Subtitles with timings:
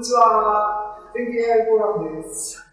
[0.00, 0.96] にちは。
[1.12, 2.64] 天気 AI フォーラムです。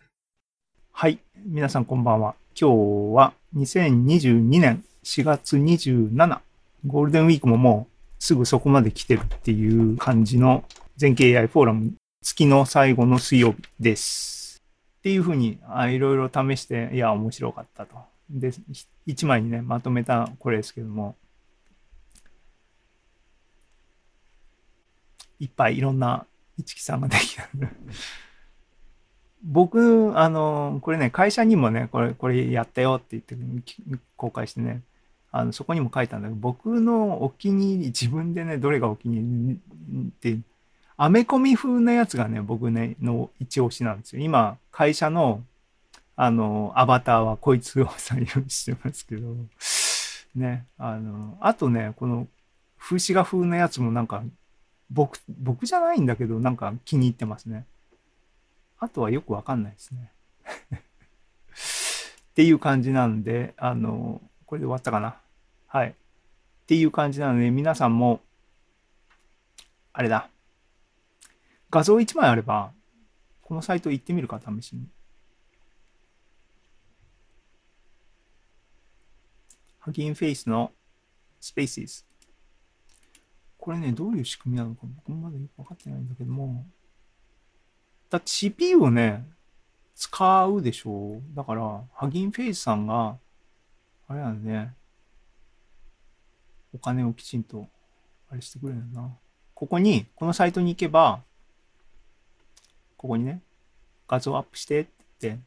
[0.93, 1.19] はい。
[1.45, 2.35] 皆さんこんばんは。
[2.57, 6.39] 今日は2022年4月27。
[6.85, 10.63] ゴールデンウィークももうすぐそこまで来てるっていう感じの
[10.95, 14.61] 全景 AI フォーラム月の最後の水曜日です。
[14.99, 15.59] っていうふうに
[15.89, 17.97] いろいろ試して、いや、面白かったと。
[18.29, 18.53] で、
[19.05, 21.17] 1枚にね、まとめたこれですけども、
[25.41, 26.25] いっぱいいろんな
[26.57, 27.47] 一木さんができた。
[29.43, 33.35] 僕、あの、これね、会社にもね、これ、これやったよって言って
[34.15, 34.81] 公開してね、
[35.31, 39.59] あのそこにも書いたんだけど、僕のお気に入り、自分でね、どれがお気に入
[39.89, 40.39] りって、
[40.97, 44.23] アメコミ風なやつがね、僕ね、の一押しなんですよ。
[44.23, 45.43] 今、会社の、
[46.15, 49.35] あの、アバターはこいつを採用してますけど、
[50.35, 52.27] ね、あの、あとね、この、
[52.79, 54.23] 風刺画風なやつもなんか
[54.89, 57.65] 僕、僕じゃないんだけど、なんか気に入ってますね。
[58.79, 60.11] あとはよくわかんないですね。
[62.31, 65.19] っていう感じなんで、あの、これで終わったかな。
[65.65, 65.89] はい。
[65.89, 65.93] っ
[66.67, 68.21] ていう感じなので、皆さんも、
[69.93, 70.29] あれだ。
[71.69, 72.71] 画像1枚あれば、
[73.41, 74.87] このサイト行ってみるか、試しに。
[79.79, 80.71] ハギンフェイスの
[81.39, 82.06] スペーシス。
[83.57, 86.65] これね、どういう仕組みなのか僕もまだよくわかってないんだけども、
[88.09, 89.27] だって CPU をね、
[89.95, 91.35] 使うでしょう。
[91.35, 93.17] だから、ハギンフェイスさんが、
[94.07, 94.73] あれなんね、
[96.73, 97.67] お金をきちんと、
[98.29, 99.09] あれしてくれるんだな。
[99.53, 101.23] ここに、このサイトに行けば、
[102.95, 103.41] ここにね、
[104.07, 104.85] 画像アップしてっ
[105.19, 105.39] て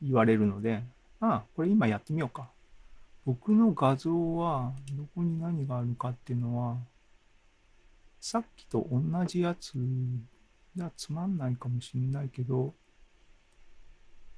[0.00, 0.82] 言われるので、
[1.20, 2.48] ああ、これ今やってみようか。
[3.28, 6.78] 僕の画像はどこに何があるかっていうのは
[8.18, 9.74] さっきと同じやつ
[10.74, 12.72] じゃつまんないかもしんないけど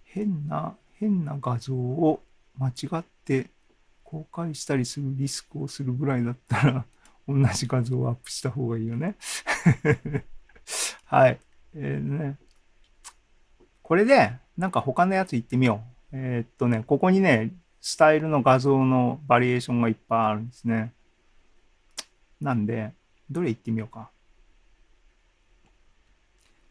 [0.02, 2.20] 変な変な画像を
[2.58, 3.50] 間違って
[4.02, 6.84] 公開したりするリスクをするぐらいだったら
[7.29, 9.14] 同じ画像をアップした方がいいよね
[11.06, 11.39] はい。
[11.74, 12.39] えー、ね。
[13.83, 15.80] これで、なんか他のやつ行ってみよ
[16.12, 16.17] う。
[16.17, 20.92] えー、っとね、ここにね、スタイルの画像のバリエーションがいっぱいあるんですね。
[22.41, 22.92] なんで、
[23.30, 24.11] どれ行ってみようか。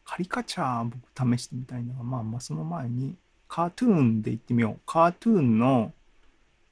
[0.05, 3.15] カリカチャー僕試してみたいのが、まあまあその前に、
[3.47, 4.79] カートゥーンで行ってみよう。
[4.85, 5.93] カートゥーンの、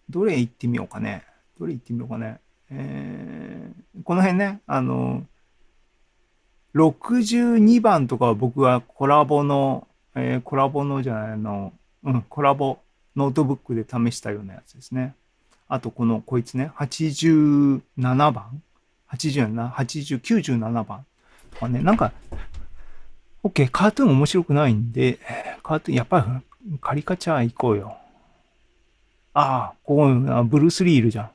[0.10, 1.24] どれ行ってみようかね。
[1.60, 2.40] どれ行ってみようかね。
[2.70, 5.26] えー、この辺ね、あの、
[6.76, 11.74] 62番とかは僕はコラボの、えー、コラボのじゃないの、
[12.04, 12.78] うん、コラボ
[13.18, 15.16] ノートブックで試したようなやつですね。
[15.68, 17.82] あと、この、こいつね、87
[18.32, 18.62] 番
[19.10, 21.06] ?87、80、97番
[21.52, 22.14] とかね、なんか、
[23.44, 25.18] OK、カートゥーン面白くないんで、
[25.64, 27.98] カートゥーン、やっぱりカリカチャー行こうよ。
[29.34, 31.32] ああ、ここ、ブルース・リーいるじゃん。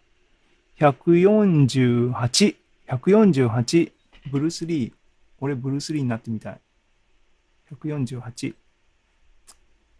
[0.78, 2.56] 148、
[2.88, 3.92] 148、
[4.30, 4.92] ブルース・リー。
[5.40, 6.60] 俺、ブルース・リーになってみたい。
[7.72, 8.54] 148。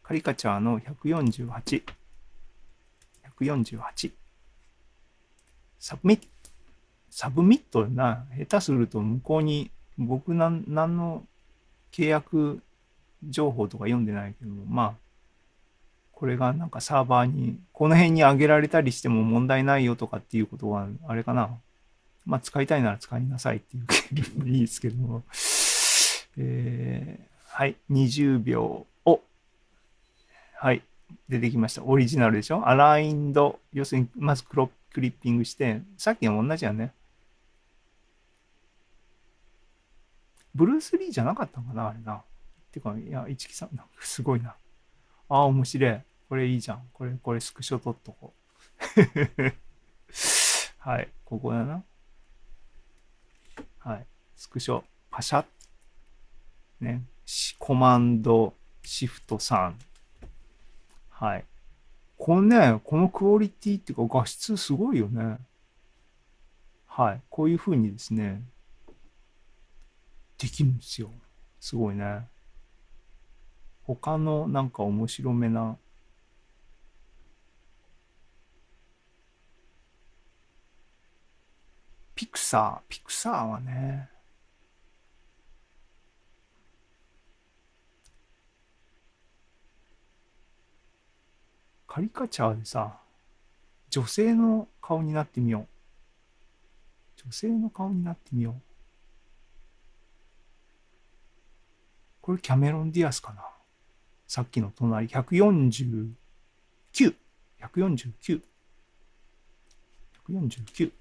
[0.03, 1.83] カリカチャーの148。
[3.41, 4.13] 148。
[5.79, 6.27] サブミット、
[7.11, 11.25] サブミットな、下手すると向こうに僕なん何の
[11.93, 12.61] 契約
[13.29, 14.95] 情報とか読んでないけど、まあ、
[16.13, 21.51] これがなんかサーバーに、この辺に上げられたりしても問題ないよとかっていうことは、あれかな。
[22.25, 25.25] まあ、使いたいなら使いなさいっていう いいですけども。
[26.37, 28.87] えー、はい、20秒。
[30.63, 30.83] はい。
[31.29, 31.83] 出てきました。
[31.83, 32.69] オリジナルでしょ？
[32.69, 33.59] アラインド。
[33.73, 36.95] 要するに、まずクロクリッピングして、さっきの同じやね。
[40.55, 42.15] ブルース・リーじゃなかったのかなあれな。
[42.15, 42.23] っ
[42.71, 44.51] てか、いや、市木さん、なんかすごいな。
[44.51, 44.55] あ
[45.29, 46.01] あ、面白い。
[46.29, 46.83] これいいじゃん。
[46.93, 48.33] これ、これスクショ撮っとこ
[48.97, 49.53] う。
[50.79, 51.09] はい。
[51.25, 51.83] ここだな。
[53.81, 54.07] はい。
[54.37, 55.45] スクショ、パシャッ。
[56.81, 57.03] ね。
[57.59, 58.55] コマンド、
[58.85, 59.75] シフト3。
[61.23, 61.45] はい。
[62.19, 65.39] このね、このクオリティっていうか画質すごいよね。
[66.89, 67.21] はい。
[67.31, 68.43] こういう風にですね、
[70.37, 71.13] できるんですよ。
[71.61, 72.27] すごいね。
[73.85, 75.77] 他のなんか面白めな
[82.17, 84.09] ピクサー、ピクサーはね、
[91.95, 92.97] カリカチャーでさ、
[93.91, 95.67] 女性の顔になってみよ
[97.19, 97.23] う。
[97.23, 98.55] 女性の顔になってみよう。
[102.23, 103.45] これキャメロン・ディアスかな？
[104.27, 106.15] さっきの隣、149。
[107.61, 108.43] 149。
[110.27, 110.93] 149。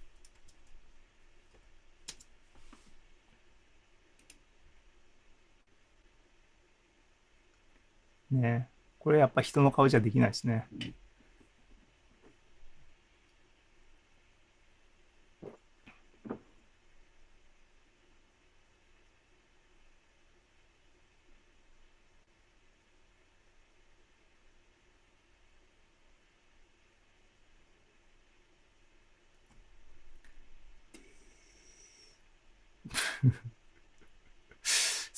[8.32, 8.71] ね
[9.04, 10.68] これやっぱ人の顔じゃできないですね。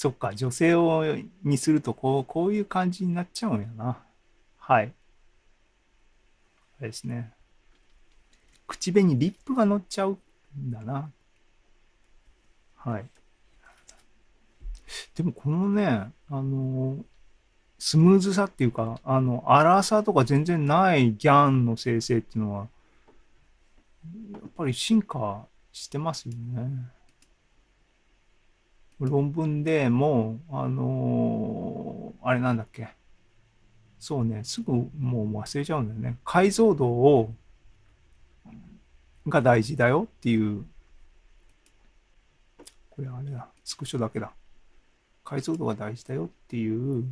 [0.03, 1.15] そっか、女性を
[1.45, 3.97] にするとこう、こういう感じになっちゃうんやな。
[4.59, 4.91] はい。
[6.77, 7.31] あれですね。
[8.67, 10.17] 口紅、リップが乗っちゃう
[10.59, 11.09] んだな。
[12.75, 13.05] はい。
[15.15, 16.97] でもこのね、あの、
[17.79, 22.67] スムーズさっていうか、あの、荒さとか全然ないギャンの生成っていうのは、
[24.33, 26.91] やっぱり進化してますよね。
[29.00, 32.90] 論文でもう、あのー、あれなんだっけ。
[34.00, 36.18] そうね、すぐもう忘れちゃうんだよね。
[36.25, 37.34] 解像度を、
[39.28, 40.66] が大事だよっていう、
[42.90, 44.34] これあれだ、スクショだけだ。
[45.24, 47.06] 解像度が大事だよっていう、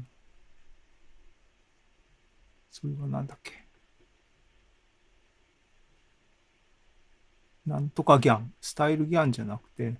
[2.69, 3.53] それはなんだっけ。
[7.65, 9.95] なんとかギャン、スタイルギャンじゃなくて、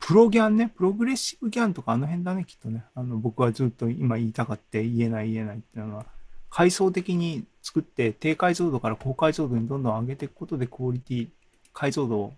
[0.00, 2.84] プロギャンね、プログレッシブギャンとかあの辺だね、きっとね。
[2.94, 6.06] あの、僕はずっと今言いたかって言えない言えないっていうのは、
[6.48, 11.28] 階層的に作って低解像度から高解像度にどんどん上げていくことでクオリティ、
[11.72, 12.34] 解像度を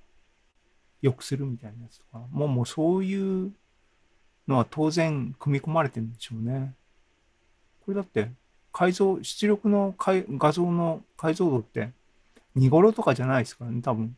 [1.01, 3.53] 良くするみたいなやつとか、もうもうそういう
[4.49, 6.75] のは当然組み込まれてるんでしょうね。
[7.87, 8.31] これだって、
[8.73, 11.91] 解像、出力の画像の解像度って、
[12.57, 14.17] 2頃とかじゃないですからね、多分。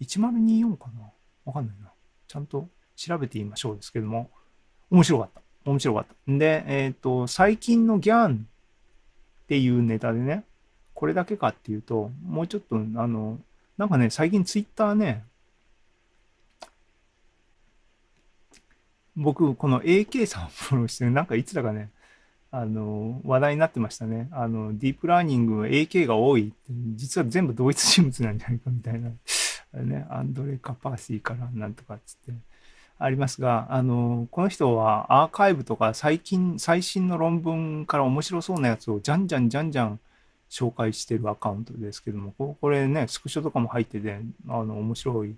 [0.00, 1.10] 1024かな
[1.44, 1.93] わかんないな。
[2.28, 4.30] ちゃんと調べてみましょうですけども、
[4.90, 5.42] 面白かった。
[5.64, 6.14] 面白かった。
[6.32, 8.46] で、えっ、ー、と、最近のギャン
[9.44, 10.44] っていうネタでね、
[10.94, 13.38] これだけかっていうと、もうちょっと、あの、
[13.76, 15.24] なんかね、最近ツイッターね、
[19.16, 21.90] 僕、この AK さんフォローして、なんかいつだかね、
[22.50, 24.28] あの、話題になってましたね。
[24.32, 26.54] あの、ディープラーニング AK が多いって、
[26.94, 29.10] 実は全部同一人物なんじゃないかみたいな
[29.82, 32.32] ね、アンドレ・カパーシーからなんとかっつって
[32.98, 40.00] ありますが、あの、この人はアーカイブとか最近、最新の論文から面白そうなやつをじゃんじゃんじゃんじゃん
[40.50, 45.34] 紹介してるアカウントですけども、これね、スクショとかも入ってて、あの、面白い、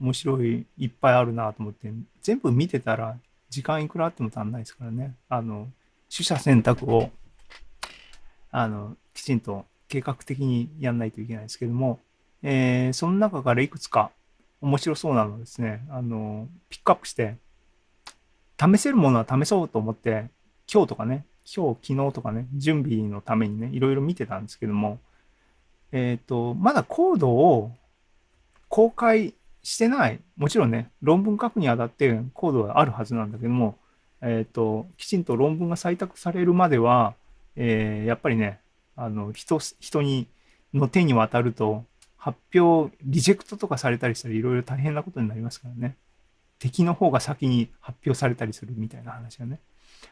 [0.00, 1.92] 面白い、いっぱいあるなと思って、
[2.22, 3.16] 全部見てたら
[3.50, 5.14] 時間いくらあっても足んないですからね。
[5.28, 5.68] あの、
[6.10, 7.10] 取捨選択を、
[8.50, 12.00] あの、きちんと計画的にやんないといけないですけども、
[12.46, 14.10] えー、その中からいくつか
[14.60, 17.36] 面白そうなのですね、あの、ピックアップして、
[18.60, 20.28] 試せるものは試そうと思って、
[20.70, 24.98] 今日とかね、今日、昨日とかね、準備のためにね、いろいろ見てたんですけども、
[25.90, 27.72] えっ、ー、と、まだコードを
[28.68, 29.32] 公開
[29.62, 33.78] してない、もちろんね、論文書くにあたってコードはあるはずなんだけども、
[34.20, 37.14] えっ、ー、と、きちんと論文が採択されるまでは、
[37.56, 38.60] えー、やっぱりね、
[38.96, 40.26] あの、人、人に、
[40.74, 41.84] の手に渡ると、
[42.24, 45.94] 発表、リジェクトとかされたりしたらいろいろ大変なことになりますからね。
[46.58, 49.60] 敵の方が先に発表されたりするみたいな話はね。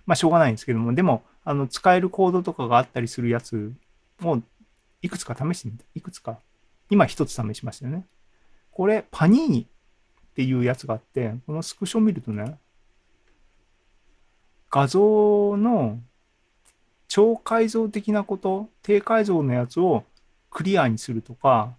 [0.04, 3.72] まあしょうがないんですけども、でも、あの、使えるコードとかがあったりするやつ
[4.22, 4.42] を
[5.00, 5.84] いくつか試してみた。
[5.94, 6.38] いくつか。
[6.90, 8.04] 今一つ試しましたよね。
[8.72, 12.58] これ、パニーニっていうやつがあって、このスクショ見るとね、
[14.70, 15.98] 画像の
[17.08, 20.04] 超解像的なこと、低解像のやつを
[20.50, 21.74] クリアにするとか、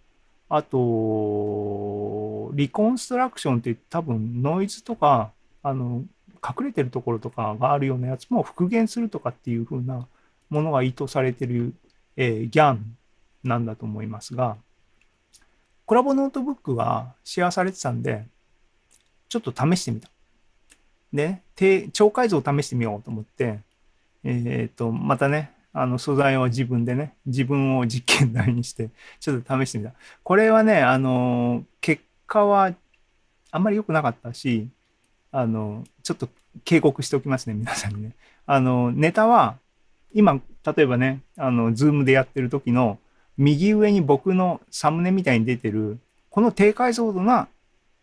[0.55, 5.31] あと、リコンストラクションって多分ノイズとか、
[5.63, 6.03] あの、
[6.47, 10.05] 隠れてるところとかがあるようなやつも復元するとかっていう風な
[10.51, 11.73] ものが意図されてる、
[12.17, 12.77] えー、GAN
[13.43, 14.57] なんだと思いますが、
[15.87, 18.23] コラボノートブックがシェアされてたんで、
[19.29, 20.09] ちょっと試してみた。
[21.11, 21.41] で、
[21.93, 23.61] 超解像を試してみようと思って、
[24.23, 28.89] えっ、ー、と、またね、あの素材を自分でね、自分を実験台にして、
[29.19, 29.93] ちょっと試してみた。
[30.23, 32.73] これはね、あの、結果は
[33.51, 34.69] あんまり良くなかったし、
[35.31, 36.29] あの、ちょっと
[36.63, 38.11] 警告しておきますね、皆さんにね。
[38.45, 39.57] あの、ネタは、
[40.13, 42.99] 今、例えばね、あの、ズームでやってる時の、
[43.37, 45.97] 右上に僕のサムネみたいに出てる、
[46.29, 47.47] この低解像度な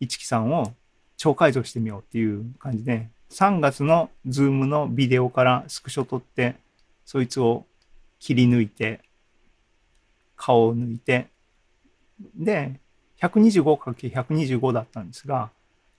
[0.00, 0.73] 一木さんを
[1.17, 6.57] 超解像してみようっていう感じで、3月のズームのビデオからスクショ撮って、
[7.11, 7.67] そいつを
[8.21, 9.00] 切り抜いて、
[10.37, 11.26] 顔を抜いて、
[12.37, 12.79] で、
[13.21, 15.50] 125×125 だったんですが、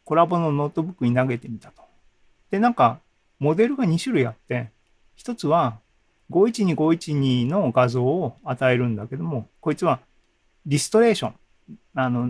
[0.06, 1.82] Colab のノートブックに投げてみたと。
[2.50, 3.02] で、なんか、
[3.40, 4.70] モデルが2種類あって、
[5.14, 5.80] 一つは
[6.30, 10.00] 512512の画像を与えるんだけども、こいつは
[10.66, 11.36] リストレーション。
[11.96, 12.30] あの、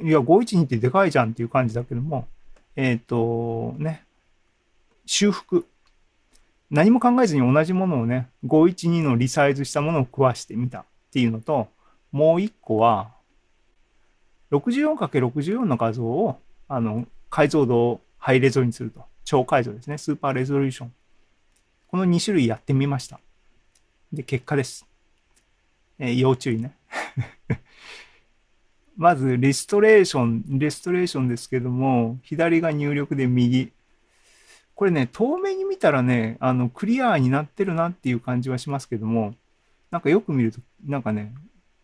[0.00, 2.28] いや、512ってでかいじゃんっていう感じだけども、
[2.76, 4.06] えっ、ー、と、ね、
[5.04, 5.66] 修復。
[6.70, 11.68] 何も考えずに同じものをね、512のリサイズしたものを食わしてみたっていうのと、
[12.12, 13.10] もう一個は、
[14.50, 19.04] 64×64 の画像を、あの、解像度をハイレゾにすると。
[19.24, 19.98] 超解像ですね。
[19.98, 20.92] スーパーレゾリューション。
[21.88, 23.20] この2種類やってみました。
[24.12, 24.86] で、結果です。
[25.98, 26.74] えー、要注意ね。
[28.96, 33.72] まず、リストレーション、レストレーションですけども、左が入力で右。
[34.78, 39.34] これね、遠目に見たらね、あの、クリアになってるなっていう感じはしますけども、
[39.90, 41.34] なんかよく見ると、なんかね、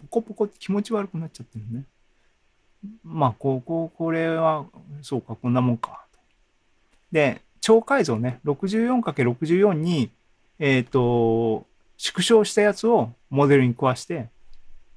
[0.03, 1.87] ポコポコって気持ち悪くなっちゃってるね。
[3.03, 4.67] まあ、ここ、これは、
[5.03, 6.05] そうか、こんなもんか。
[7.11, 10.13] で、超改造ね、64×64 に、
[10.61, 14.29] えっ、ー、と、縮小したやつをモデルに食わして、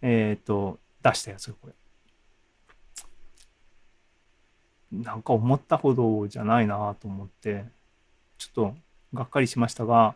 [0.03, 1.73] えっ、ー、と、出したやつこれ。
[4.91, 7.65] なんか思ったほどじゃないなと思って、
[8.37, 8.75] ちょっと
[9.13, 10.15] がっかりしましたが、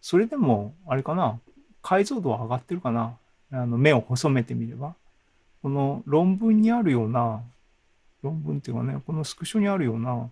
[0.00, 1.38] それでも、あれかな、
[1.82, 3.16] 解像度は上がってるかな。
[3.52, 4.94] あの目を細めてみれば。
[5.62, 7.42] この論文にあるような、
[8.22, 10.30] 論文っていうかね、このスクショにあるような、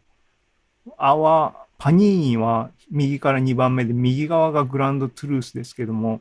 [0.96, 6.20] 泡、パニーニは右から2番目で、右側がグランドトゥルースですけども、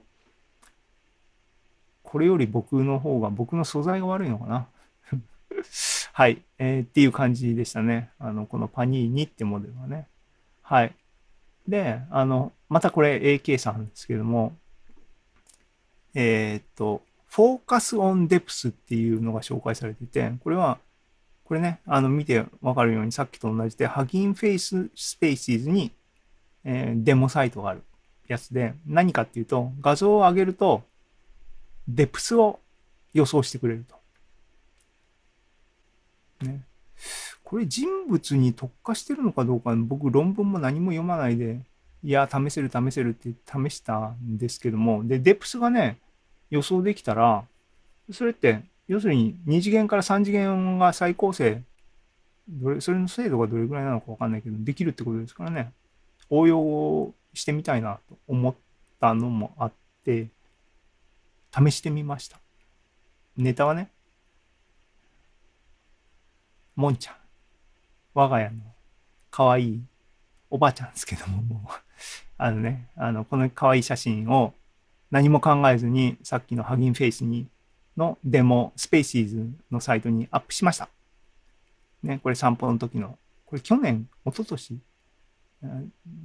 [2.03, 4.67] これより僕の方が、僕の素材が悪いのかな。
[6.13, 8.09] はい、えー、っていう感じでしたね。
[8.19, 10.07] あの、このパニーニってモデルはね。
[10.69, 10.93] はい。
[11.65, 14.53] で、あの、またこれ AK さんですけども、
[16.13, 20.77] えー、っと、フォーカスオンデプスっていうのが紹介されてて、これは、
[21.45, 25.91] これね、あの、見てわかるようにさっきと同じで、 Hugging Face Spaces に、
[26.65, 27.81] えー、デモサイトがある
[28.27, 30.83] やつで、何かっていうと、画像を上げると、
[31.87, 32.59] depth を
[33.13, 33.85] 予想してくれる
[36.41, 36.45] と。
[36.45, 36.66] ね。
[37.47, 41.61] これ人物に特化してるのかどうか、僕論文も何も読まないで、
[42.03, 45.97] いや、試せる試せるって試したんですけども、で、 depth がね、
[46.49, 47.45] 予想できたら、
[48.11, 51.63] それって、要するに2次元から3次元が再構成、
[52.49, 55.71] どれ、それの精度がどれぐらいなのかわかんないけど、できるってことですからね、
[56.29, 58.55] 応用してみたいなと思っ
[58.99, 59.71] たのもあっ
[60.03, 60.27] て、
[61.57, 62.41] 試してみました。
[63.37, 63.89] ネタはね、
[66.75, 67.26] もんちゃん。
[68.17, 68.55] 我が家の
[69.29, 69.81] 可愛い
[70.49, 71.69] おばあちゃんですけども、も
[72.39, 74.55] あのね、あの、この可愛い写真を
[75.11, 77.47] 何も考えずに、さっきの Hugging Face に、
[77.95, 80.89] のデモ、 Spaces のサイトにアップしました。
[82.01, 84.81] ね、これ散歩の時の、これ去年、一昨年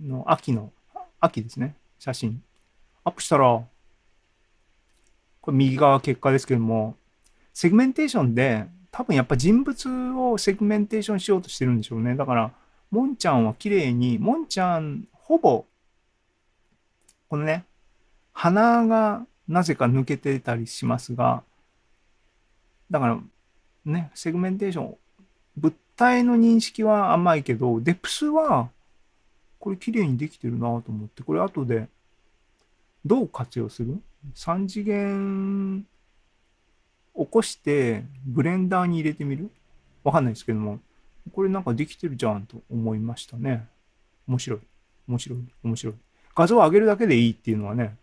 [0.02, 0.72] の秋の、
[1.20, 2.42] 秋ですね、写真。
[3.04, 3.62] アップしたら、
[5.42, 6.96] これ右側結果ですけども、
[7.52, 12.14] セグメンテーションで、多分やっぱ人物をセグメンテーションしようとしてるんでしょうね。
[12.14, 12.52] だから、
[12.90, 15.64] もんちゃんは綺麗に、もんちゃん、ほぼ、
[17.30, 17.64] このね、
[18.34, 21.42] 鼻がなぜか抜けてたりしますが、
[22.90, 23.18] だから
[23.86, 24.96] ね、セグメンテーション、
[25.56, 28.68] 物体の認識は甘いけど、 depth は、
[29.58, 31.88] これ綺麗にできてるなと思って、これ後で
[33.06, 33.98] どう活用する
[34.34, 35.86] ?3 次元
[37.16, 39.50] 起こしてブレンダーに入れてみる？
[40.04, 40.80] わかんないですけども、
[41.32, 43.66] これなんかできてるじゃんと思いましたね。
[44.26, 44.60] 面白い。
[45.08, 45.38] 面白い。
[45.62, 45.94] 面白い。
[46.34, 47.96] 画像を上げるだけでいいっていうのはね、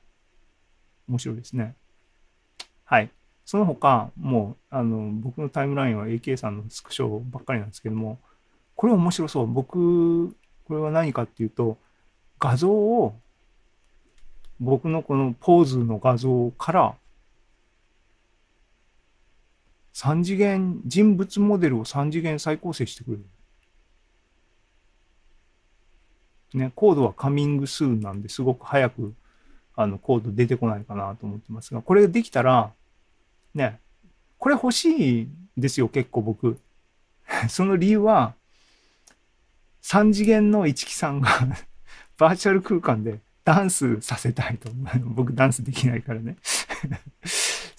[1.08, 1.74] 面白いですね。
[2.86, 3.10] はい。
[3.46, 8.20] その他、もう、あの、僕のタイムラインは AK さんのスクショばっかりなんですけども、
[8.76, 9.48] これ面白そう。
[9.48, 10.30] 僕、
[10.68, 11.78] これは何かっていうと、
[12.40, 13.16] 画像を、
[14.60, 16.96] 僕のこのポーズの画像から
[20.00, 23.26] 3次元、人物モデルを3次元再構成してくれる。
[26.54, 29.14] ね、コードはカミングスーンなんですごく早く
[29.76, 32.72] あのコード出てこないかなと思ってますが、これできたら、
[33.54, 33.82] ね、
[34.38, 36.58] これ欲しいんですよ、結構僕。
[37.50, 38.36] その理由は、
[39.82, 41.30] 3次元の一木さんが
[42.18, 44.70] バーチャル空間でダンスさせたいと。
[45.04, 46.38] 僕ダンスできないからね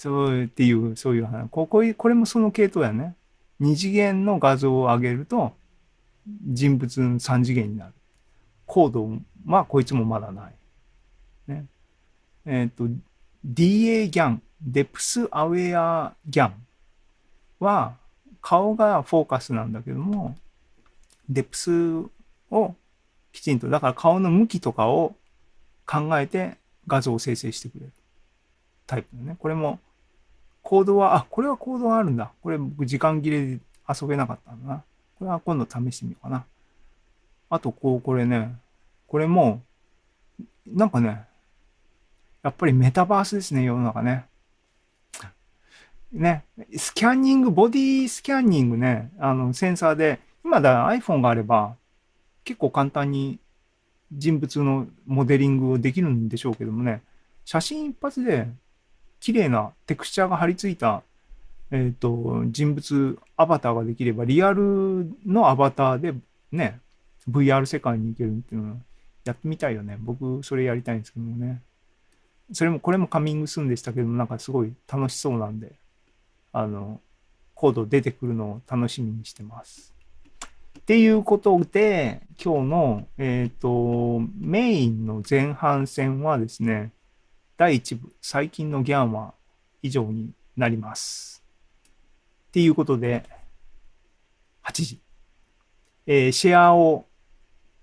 [0.00, 1.47] そうっていう、そういう話。
[1.50, 3.14] こここれもその系統やね。
[3.61, 5.52] 2次元の画像を上げると、
[6.26, 7.92] 人物の3次元になる。
[8.64, 9.11] コード
[9.45, 10.54] はこいつもまだない。
[11.49, 11.66] ね。
[12.47, 12.85] えっ、と、
[13.47, 16.52] DA ギャン、デプスアウェアギャン
[17.59, 17.92] は
[18.40, 20.35] 顔がフォーカスなんだけども、
[21.28, 21.71] デプス
[22.50, 22.75] を
[23.33, 25.14] きちんと、だから顔の向きとかを
[25.87, 27.92] 考えて画像を生成してくれる
[28.87, 29.37] タイプだね。
[29.38, 29.78] これも、
[30.71, 32.31] コードは、あ、これはコードがあるんだ。
[32.41, 33.59] これ僕時間切れで
[33.89, 34.85] 遊べなかったんだな。
[35.19, 36.45] これは今度試してみようかな。
[37.50, 38.55] あと、こう、これね、
[39.09, 39.62] これも、
[40.69, 41.25] なんかね、
[42.45, 44.27] やっぱりメタバースですね、世の中ね。
[46.12, 46.45] ね、
[46.77, 51.75] スキャンニング、ボディスキャンニングね、あの、センサーで、今だ iPhone があれば、
[52.45, 53.41] 結構簡単に
[54.12, 57.03] 人物のモデリングをできるんでしょうけどもね、
[57.45, 58.47] 写真一発で
[59.21, 61.03] 綺麗なテクスチャーが貼り付いた、
[61.71, 66.15] えっ、と、人物アバターができれば、リアルのアバターで
[66.50, 66.81] ね、
[67.29, 68.77] VR 世界に行けるっていうのは
[69.25, 69.97] やってみたいよね。
[70.00, 71.62] 僕、それやりたいんですけどもね。
[72.53, 75.73] それも、これもカミングスーンでしたけども、なんかすごい楽しそうなんで、
[76.53, 77.00] あの、
[77.55, 79.95] コード出てくるのを楽しみにしてます。
[80.79, 86.91] っていうことで、今日の、えっ、と、メインの前半戦はですね、
[87.61, 89.35] 第1部、最近のギャンは
[89.83, 91.45] 以上になります。
[92.49, 93.29] っていうことで、
[94.64, 94.99] 8時。
[96.07, 97.05] えーシェアを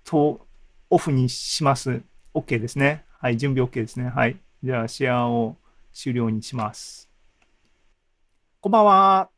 [0.02, 0.44] と
[0.90, 2.02] オフにします。
[2.34, 3.04] OK ですね。
[3.20, 4.08] はい、準備 OK ですね。
[4.08, 4.40] はい。
[4.64, 5.54] じゃあ、シェアを
[5.92, 7.08] 終了にします。
[8.60, 9.30] こんばんは。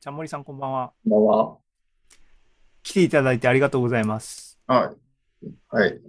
[0.00, 0.92] ちゃんもりさん、こんばんは。
[1.04, 1.58] こんばんは。
[2.82, 4.58] 来ていただいてありがとうございます。
[4.66, 4.92] は
[5.42, 5.46] い。
[5.68, 6.00] はい。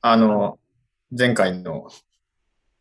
[0.00, 0.58] あの、
[1.18, 1.88] 前回の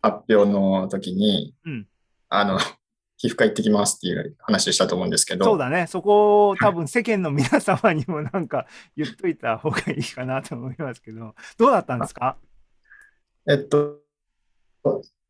[0.01, 1.87] 発表の時に、うん
[2.29, 2.59] あの、
[3.17, 5.87] 皮膚科行ってきますっていう話したと思うんですけど、そうだね。
[5.87, 12.37] そこを多分世間の皆様にもなんか言っといた方がいいかなと思いますけど、どうだったんですか？
[13.50, 14.01] えっと、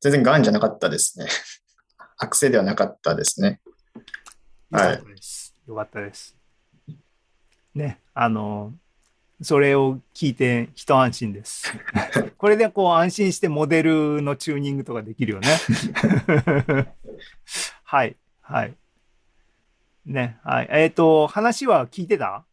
[0.02, 1.28] 全然癌じゃなかったですね。
[2.18, 3.62] 悪性ではなかったですね。
[4.72, 5.56] よかったです。
[5.68, 6.36] よかったです。
[7.76, 8.74] ね、あの、
[9.42, 11.74] それを聞いて一安心です。
[12.38, 15.48] これでこう安心してモデルのチューニングとかできるよね。
[17.84, 18.74] はい、はい。
[20.06, 20.68] ね、はい。
[20.72, 22.46] えっ、と、話は聞いてた？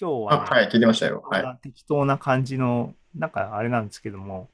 [0.00, 1.24] 今日あ、は、はい、聞いてましたよ。
[1.28, 1.42] は。
[1.42, 4.48] ない適当な感じの、なんかあれなんですけども、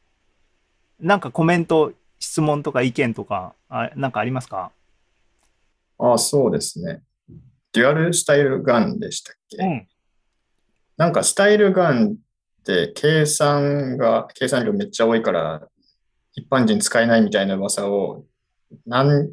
[1.00, 4.70] なんかコメント、質問とか意見とか、あなんかありますか？
[5.98, 7.02] あ、そうですね。
[7.72, 9.88] デュアルスタイルガンでしたっけ、うん。
[10.96, 12.14] なんかスタイルガンっ
[12.64, 15.68] て計算が、計算量めっちゃ多いから、
[16.34, 18.24] 一般人使えないみたいな噂を、
[18.86, 19.30] なん、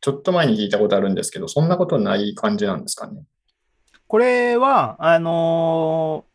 [0.00, 3.22] ちょっと前に聞いたことあるんですけど、そんなことない感じなんですかね？
[4.06, 6.30] これは、あのー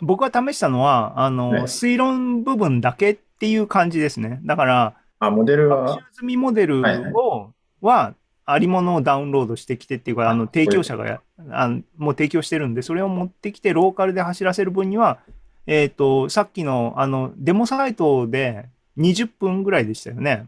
[0.00, 4.40] 僕が試したのは、あのーね推論部分だけっていう感じですね。
[4.44, 8.14] だから、あ、モデル学は習、済みモデルはいはいを、は、
[8.46, 15.18] ありものをダウンロードしてきてっていうか、あの、あ提供者がや、あのもう提供してるんで、それを持ってきて、ローカルで走らせる分には、
[15.66, 18.66] えっ、と、さっきの、あの、デモサイトで
[18.98, 20.46] 20分ぐらいでしたよね。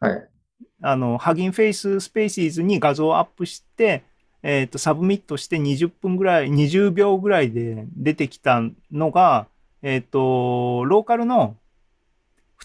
[0.00, 0.28] はい。
[0.82, 4.04] あの、 Hugging Face Spaces に画像をアップして、
[4.42, 9.46] えっ、と、サブミットして20分ぐらい、20秒ぐらいで出てきたのが、
[9.82, 11.67] えっ、と、ローカルの普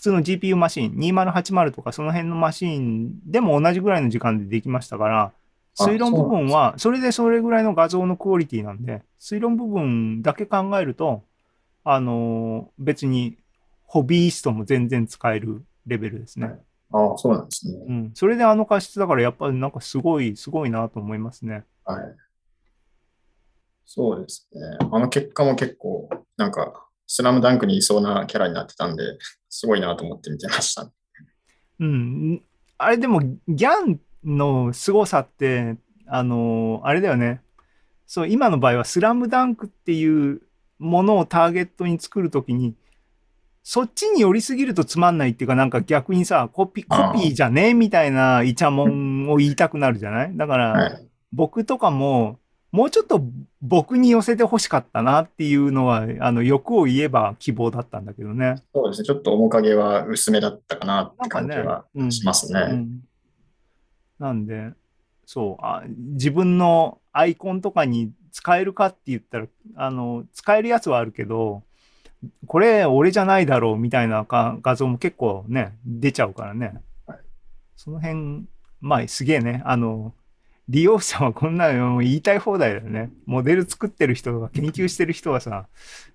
[0.03, 5.31] 通の GPU マシン、2080とかその辺のマシンでも同じぐらいの時間でできましたから、
[5.79, 11.23] あ推論部分は、それでそれぐらいの画像のクオリティなんで、推論部分だけ考えると、
[11.85, 13.37] あの別に
[13.85, 16.47] ホビーストも全然使えるレベルですね。
[16.47, 16.59] はい
[16.93, 17.73] あ、そうなんですね。
[17.87, 21.65] うん、それであの過失だからやっぱりなんかすごい、すごいなと思いますね。
[21.85, 22.03] はい。
[23.83, 24.61] そうですね。
[24.79, 29.03] あの結果も結構、なんか、スラムダンクにいそうなキャラになってたんで、
[29.55, 30.91] すごいなと思って見てました。
[31.79, 32.41] うん。
[32.79, 37.41] あれでも、ギャンの凄さって、あの、あれだよね。
[38.07, 40.41] そう、今の場合はスラムダンクっていう
[40.79, 42.73] ものをターゲットに作るときに、
[43.61, 47.69] そっちに寄りすぎるとつまんないっていうか、なんか逆にさ、コピコピーじゃね？
[47.69, 50.35] えみたいなイチャモンを言いたくなるじゃない？
[50.35, 51.07] だから、はい。
[51.31, 52.39] 僕とかも、
[52.73, 53.21] もうちょっと
[53.61, 58.63] 僕に寄せて欲しかったなっていうのは、あの、欲を言えば希望だったんだけどね。
[58.73, 59.05] そうですね。
[59.05, 62.59] ちょっと面影は薄めだったかなって感じは、うんしますね。
[62.59, 63.03] うん
[64.19, 64.71] なんで、
[65.25, 71.61] そうあ、自分のアイコンとかに使えるかって言ったら、あの、使えるやつはあるけど、
[72.47, 77.19] これ俺じゃないだろうみたいなか画像も結構ね、出ちゃうからねはい。
[77.75, 78.45] その辺、
[78.81, 79.61] まあ、すげえね。
[79.65, 80.13] あの、
[80.69, 83.11] 利用者はこんなの言いたい放題だよね。
[83.25, 85.67] モデル作ってる人とか研究してる人はさ、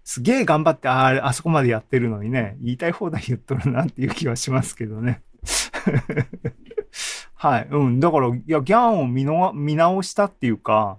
[0.05, 5.23] すげえ頑張って、ああ、あそこまでやってるのにね、言いたい放題言っとるなっていう気はしますけどね。
[7.35, 7.69] はい。
[7.71, 8.01] うん。
[8.01, 10.99] だから、いや、ギャンを見の見直したっていうか、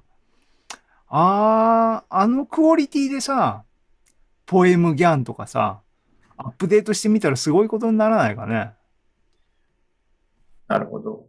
[1.08, 3.64] あー、あのクオリティでさ、
[4.46, 5.82] ポエムギャンとかさ、
[6.38, 8.74] アップデートしてみたらすごいことにならないかね。
[10.68, 11.29] なるほど。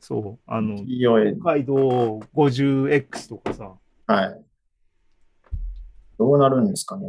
[0.00, 0.50] そう。
[0.50, 3.72] あの、北海道 50X とかさ、
[4.06, 4.44] はい。
[6.18, 7.06] どうなるんですかね。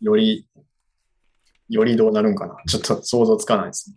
[0.00, 0.46] より、
[1.68, 2.56] よりどうなるんかな。
[2.66, 3.96] ちょっと想像つかないですね。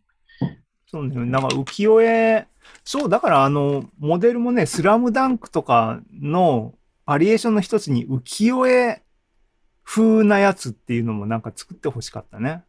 [0.88, 2.48] そうね、なんか浮世絵、
[2.84, 9.04] そう、だからあの、モデルもね、スラムダンクとかのバリエーションの一つに浮世絵
[9.84, 12.64] 風なやつっていうのもなんか作ってほしかったね。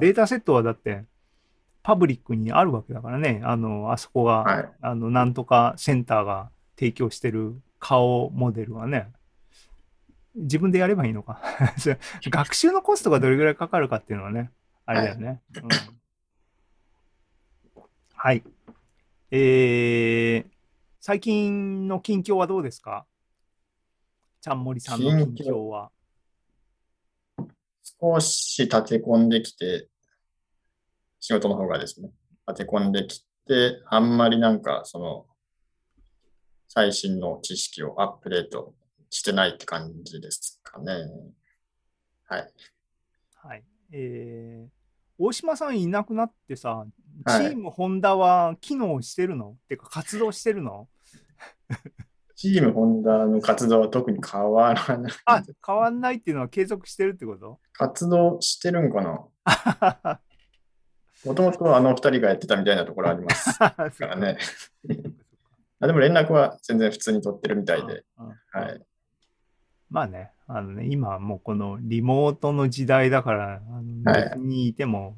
[0.00, 1.04] データセットはだって、
[1.86, 3.40] パブリックにあるわけだからね。
[3.44, 4.72] あの、あそこが、はい。
[4.80, 9.12] あの、なんとかセンターが提供してる顔モデルはね、
[10.34, 11.40] 自分でやればいいのか。
[12.28, 14.50] 学習のコストがどれぐらいかかるかっていうのはね、
[14.84, 15.40] あれだよね。
[15.54, 15.68] うん、
[18.16, 18.42] はい。
[19.30, 20.46] えー、
[20.98, 23.06] 最近の近況はどうですか？
[24.40, 25.92] ちゃんもりさんの近況は。
[28.00, 29.86] 少し立て込んできて、
[31.20, 32.10] 仕事の方がですね、
[32.48, 35.26] 立て込んできて、あんまりなんか、その、
[36.68, 38.74] 最新の知識をアップデート
[39.10, 40.92] してないって感じですかね。
[42.26, 42.52] はい。
[43.36, 43.64] はい。
[43.92, 44.70] えー、
[45.18, 46.84] 大島さんいなくなってさ、
[47.26, 49.56] チはいームホンダは機能してるの？
[49.68, 50.88] てか活動してるの？
[52.34, 55.12] チームホンダの活動は特に変わらない。
[55.24, 57.58] あ、変わんないっていうのは継続してるってこと？
[57.72, 59.24] 活動してるんかな
[61.26, 64.38] もともとあの二人がやってたみたいなところあります かからね。
[65.80, 68.04] あでも連絡は全然普通に取ってるみたいで。
[68.50, 68.86] はい。
[69.90, 73.60] まあね、あのね、今はもうこのリモートの時代だから、
[74.04, 75.16] 別にいても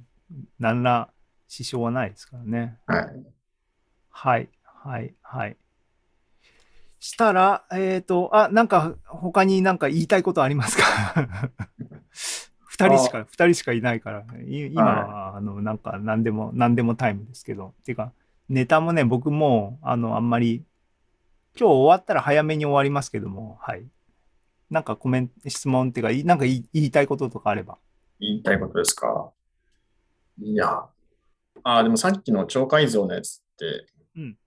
[0.58, 1.10] 何ら
[1.46, 2.78] 支障はないですからね。
[2.86, 3.24] はい。
[4.10, 5.56] はい、はい、はい。
[7.00, 11.52] したら、えっ、と、あ、なんか他になんか言いたいことありますか？
[12.80, 18.12] 二人しか、二人しかいないから、い今は、あの、なんか何でも、何でもタイムですけど、てか、
[18.48, 20.62] ネタもね、僕も、あの、あんまり、
[21.58, 23.84] 今日終わったら早めに終わりますけども、はい。
[24.70, 27.78] なんかコメント、質問っていうか、いなんか言いたいこととかあれば。
[28.20, 29.32] 言いたいことですか？
[30.40, 30.84] いや。
[31.64, 33.86] あ、でもさっきの超解像のやつって、
[34.16, 34.38] うん、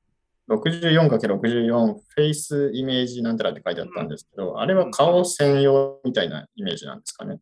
[0.50, 7.40] 64×64 フェイスイメージなんたらって書いてあったんですけど、あれは顔専用みたいなイメージなんですかね？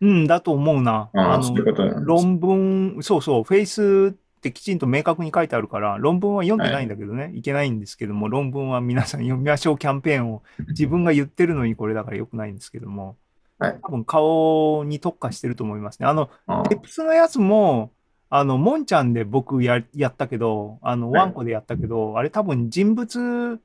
[0.00, 1.10] うん、だと思うな。
[1.14, 2.04] ああそういうことなんです。
[2.04, 13.16] 論文、そうそう、フェイスってきちんと明確に書いてあるから、論文は読んでないんだけどね、い、けないんですけども、論文は皆さん読みましょうキャンペーンを自分が言ってるのにこれだから良くないんですけども、
[13.58, 13.78] はい。
[13.82, 16.06] 多分顔に特化してると思いますね。
[16.06, 17.92] あの、あテプスのやつも、
[18.28, 23.60] あの、モンちゃんで僕ややったけど、あの、はいワンコでやったけど、あれ多分人物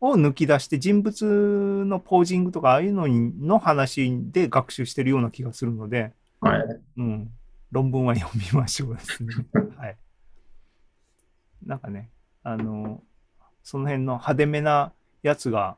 [0.00, 6.80] を抜き出して、人物のポージングとか、ああいうのにの話で学習してるような気がするので、はい。
[6.98, 7.30] うん。
[7.70, 9.34] 論文は読みましょうですね。
[9.76, 9.96] はい。
[11.64, 12.10] なんかね、
[12.42, 13.02] あの、
[13.62, 15.76] その辺の派手めなやつが、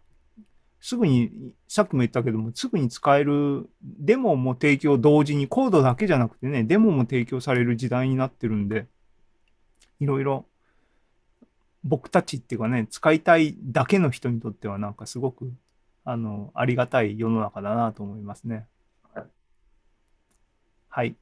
[0.81, 8.87] すぐに、さっきも言ったけども、すぐに使える、デモも提供同時に、コードだけじゃなくてね、デモも提供される時代になってるんで、
[9.99, 10.47] いろいろ、
[11.83, 15.53] 僕たちっていうかね、使いたいだけの人にとっては、なんかすごく、
[16.05, 18.67] あの、ありがたい世の中だなと思いますね。
[20.89, 21.17] はい。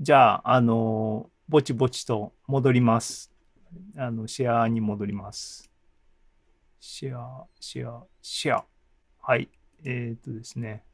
[0.00, 3.32] じゃあ、あの、ぼちぼちと戻ります。
[3.96, 5.70] あの、シェアに戻ります。
[6.80, 8.64] シェア、シェア、シェア。
[9.20, 9.48] はい。
[9.84, 10.84] えっ、とですね。